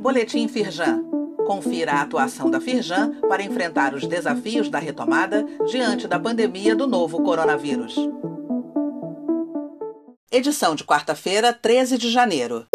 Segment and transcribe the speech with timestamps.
[0.00, 1.04] Boletim Firjan.
[1.46, 6.86] Confira a atuação da Firjan para enfrentar os desafios da retomada diante da pandemia do
[6.86, 7.94] novo coronavírus.
[10.30, 12.66] Edição de quarta-feira, 13 de janeiro.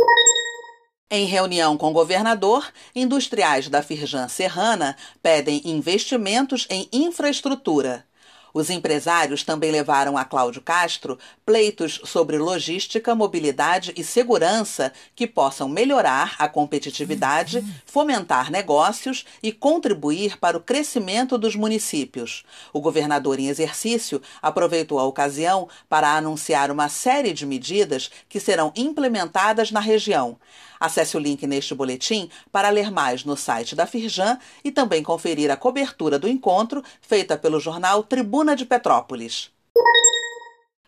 [1.09, 8.05] Em reunião com o governador, industriais da Firjan Serrana pedem investimentos em infraestrutura.
[8.53, 15.69] Os empresários também levaram a Cláudio Castro pleitos sobre logística, mobilidade e segurança que possam
[15.69, 22.43] melhorar a competitividade, fomentar negócios e contribuir para o crescimento dos municípios.
[22.73, 28.71] O governador em exercício aproveitou a ocasião para anunciar uma série de medidas que serão
[28.75, 30.37] implementadas na região.
[30.81, 35.51] Acesse o link neste boletim para ler mais no site da Firjan e também conferir
[35.51, 39.51] a cobertura do encontro feita pelo jornal Tribuna de Petrópolis.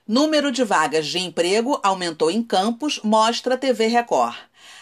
[0.05, 4.35] Número de vagas de emprego aumentou em Campos, mostra TV Record.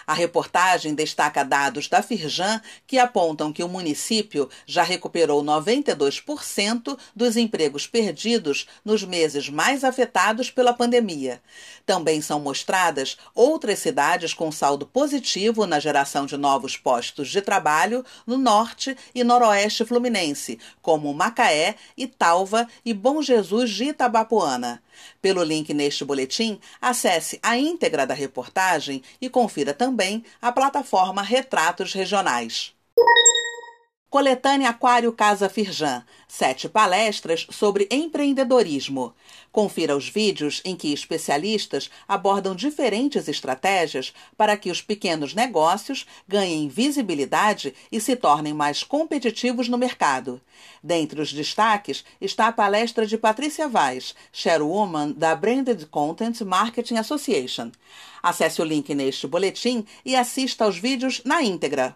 [0.06, 7.38] A reportagem destaca dados da Firjan que apontam que o município já recuperou 92% dos
[7.38, 11.42] empregos perdidos nos meses mais afetados pela pandemia.
[11.86, 18.06] Também são mostradas outras cidades com saldo positivo na geração de novos postos de trabalho
[18.26, 24.82] no norte e noroeste fluminense, como Macaé, Italva e Bom Jesus de Itabapuana.
[25.22, 31.94] Pelo link neste boletim, acesse a íntegra da reportagem e confira também a plataforma Retratos
[31.94, 32.74] Regionais.
[34.12, 36.04] Coletânea Aquário Casa Firjan.
[36.28, 39.16] Sete palestras sobre empreendedorismo.
[39.54, 46.68] Confira os vídeos em que especialistas abordam diferentes estratégias para que os pequenos negócios ganhem
[46.68, 50.42] visibilidade e se tornem mais competitivos no mercado.
[50.84, 57.72] Dentre os destaques está a palestra de Patrícia Vaz, Chairwoman da Branded Content Marketing Association.
[58.22, 61.96] Acesse o link neste boletim e assista aos vídeos na íntegra.